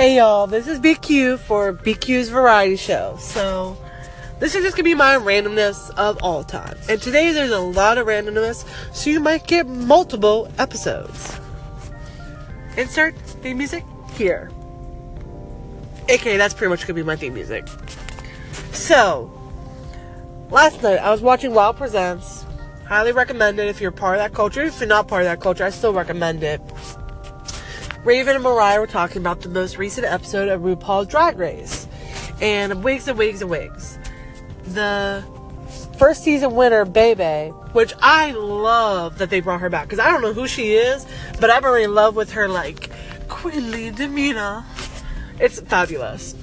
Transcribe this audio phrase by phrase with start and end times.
[0.00, 3.18] Hey y'all, this is BQ for BQ's Variety Show.
[3.20, 3.76] So,
[4.38, 6.74] this is just gonna be my randomness of all time.
[6.88, 11.38] And today there's a lot of randomness, so you might get multiple episodes.
[12.78, 13.84] Insert theme music
[14.14, 14.50] here.
[16.04, 17.68] Okay, that's pretty much gonna be my theme music.
[18.72, 19.30] So,
[20.48, 22.46] last night I was watching WOW Presents.
[22.86, 24.62] Highly recommend it if you're part of that culture.
[24.62, 26.62] If you're not part of that culture, I still recommend it.
[28.04, 31.86] Raven and Mariah were talking about the most recent episode of RuPaul's Drag Race.
[32.40, 33.98] And wigs and wigs and wigs.
[34.68, 35.22] The
[35.98, 40.22] first season winner, Bebe, which I love that they brought her back because I don't
[40.22, 41.06] know who she is,
[41.40, 42.88] but I'm really in love with her like
[43.28, 44.64] queenly demeanor.
[45.38, 46.34] It's fabulous.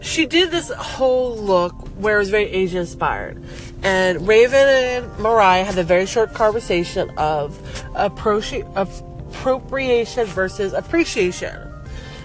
[0.00, 3.44] She did this whole look where it was very Asian inspired.
[3.82, 7.60] And Raven and Mariah had a very short conversation of
[7.94, 9.02] approaching of
[9.36, 11.72] appropriation versus appreciation.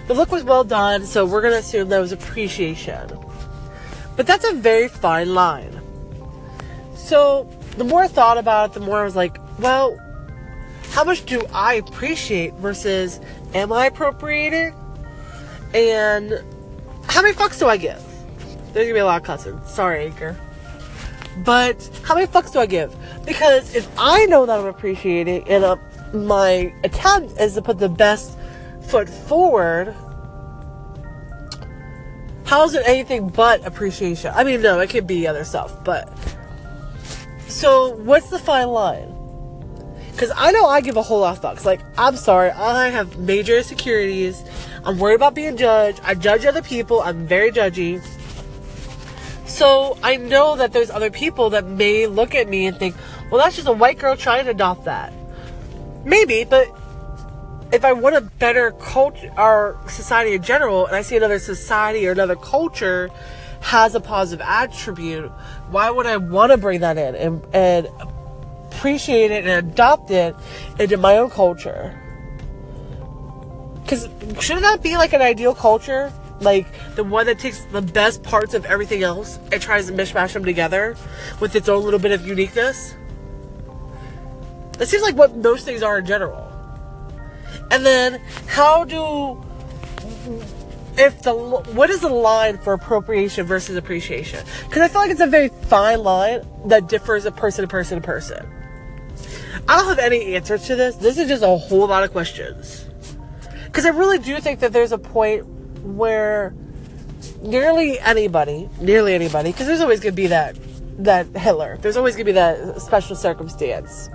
[0.08, 3.18] The look was well done, so we're going to assume that was appreciation.
[4.16, 5.80] But that's a very fine line.
[6.94, 9.98] So the more I thought about it, the more I was like, well,
[10.90, 13.20] how much do I appreciate versus
[13.54, 14.74] am I appropriating?
[15.72, 16.42] And
[17.08, 18.02] how many fucks do I give?
[18.72, 19.60] There's gonna be a lot of cussing.
[19.66, 20.36] Sorry, Anchor.
[21.38, 22.94] But how many fucks do I give?
[23.24, 25.76] Because if I know that I'm appreciating and uh,
[26.12, 28.38] my attempt is to put the best
[28.88, 29.94] foot forward,
[32.44, 34.32] how is it anything but appreciation?
[34.34, 36.12] I mean, no, it could be other stuff, but.
[37.48, 39.08] So, what's the fine line?
[40.12, 41.64] Because I know I give a whole lot of fucks.
[41.64, 44.42] Like, I'm sorry, I have major insecurities.
[44.84, 46.00] I'm worried about being judged.
[46.04, 47.00] I judge other people.
[47.00, 48.04] I'm very judgy.
[49.46, 52.96] So I know that there's other people that may look at me and think,
[53.30, 55.12] well, that's just a white girl trying to adopt that.
[56.04, 56.68] Maybe, but
[57.72, 62.06] if I want a better culture, our society in general, and I see another society
[62.06, 63.10] or another culture
[63.60, 65.30] has a positive attribute,
[65.70, 67.88] why would I want to bring that in and, and
[68.66, 70.36] appreciate it and adopt it
[70.78, 71.98] into my own culture?
[73.82, 74.08] Because
[74.40, 76.12] shouldn't that be like an ideal culture?
[76.40, 76.66] Like
[76.96, 80.44] the one that takes the best parts of everything else and tries to mishmash them
[80.44, 80.96] together
[81.40, 82.96] with its own little bit of uniqueness?
[84.78, 86.48] That seems like what most things are in general.
[87.70, 89.42] And then, how do
[90.98, 94.44] if the what is the line for appropriation versus appreciation?
[94.68, 98.00] Because I feel like it's a very fine line that differs a person to person
[98.00, 98.46] to person.
[99.68, 100.96] I don't have any answers to this.
[100.96, 102.84] This is just a whole lot of questions.
[103.66, 105.46] Because I really do think that there's a point
[105.82, 106.54] where
[107.40, 110.56] nearly anybody, nearly anybody, because there's always going to be that
[110.98, 111.78] that Hitler.
[111.80, 114.10] There's always going to be that special circumstance.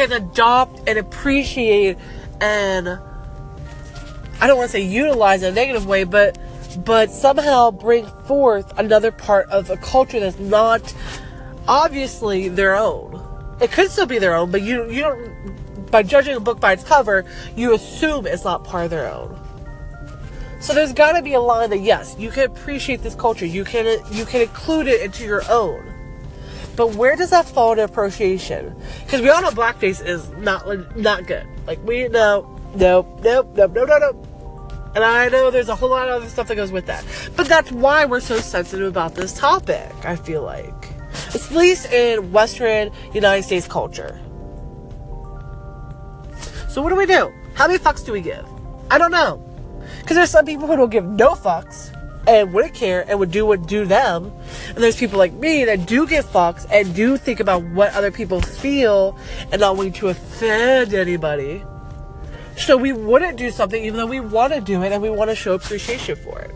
[0.00, 1.98] Can adopt and appreciate
[2.40, 2.88] and
[4.40, 6.38] I don't want to say utilize in a negative way, but
[6.86, 10.94] but somehow bring forth another part of a culture that's not
[11.68, 13.22] obviously their own.
[13.60, 16.72] It could still be their own, but you you don't by judging a book by
[16.72, 19.38] its cover, you assume it's not part of their own.
[20.62, 23.44] So there's got to be a line that yes, you can appreciate this culture.
[23.44, 25.99] You can you can include it into your own.
[26.80, 28.74] But where does that fall to appreciation?
[29.04, 31.46] Because we all know blackface is not not good.
[31.66, 34.90] Like we know, nope, nope, nope, no, no, no.
[34.94, 37.04] And I know there's a whole lot of other stuff that goes with that.
[37.36, 39.92] But that's why we're so sensitive about this topic.
[40.04, 40.72] I feel like,
[41.34, 44.18] at least in Western United States culture.
[46.70, 47.30] So what do we do?
[47.56, 48.48] How many fucks do we give?
[48.90, 49.36] I don't know.
[50.00, 51.94] Because there's some people who don't give no fucks
[52.26, 54.32] and wouldn't care and would do what do them.
[54.68, 58.10] And there's people like me that do get fucks and do think about what other
[58.10, 59.18] people feel
[59.50, 61.64] and not wanting to offend anybody.
[62.56, 65.30] So we wouldn't do something even though we want to do it and we want
[65.30, 66.54] to show appreciation for it.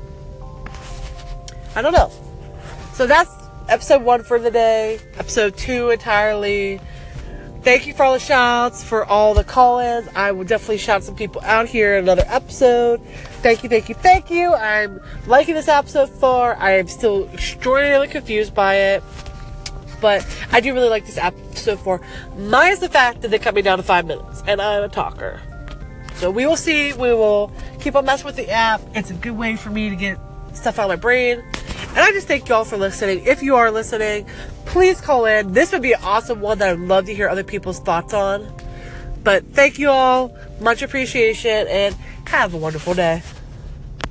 [1.75, 2.11] I don't know.
[2.93, 3.31] So that's
[3.69, 5.01] episode one for the day.
[5.19, 6.81] Episode two entirely
[7.65, 10.09] thank you for all the shouts, for all the call ins.
[10.15, 13.01] I will definitely shout some people out here in another episode.
[13.43, 14.53] Thank you, thank you, thank you.
[14.53, 16.57] I'm liking this episode far.
[16.57, 19.03] I am still extraordinarily confused by it.
[20.01, 22.01] But I do really like this episode far.
[22.37, 25.41] Minus the fact that they cut me down to five minutes, and I'm a talker.
[26.17, 26.93] So we will see.
[26.93, 27.51] We will
[27.81, 28.83] keep on messing with the app.
[28.95, 30.19] It's a good way for me to get
[30.53, 31.43] stuff out of my brain.
[31.89, 33.25] And I just thank y'all for listening.
[33.25, 34.27] If you are listening,
[34.75, 35.53] please call in.
[35.53, 38.53] This would be an awesome one that I'd love to hear other people's thoughts on.
[39.23, 40.37] But thank you all.
[40.61, 41.95] Much appreciation and
[42.27, 43.23] have a wonderful day.